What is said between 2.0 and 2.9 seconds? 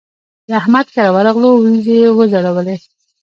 يې وځړولې.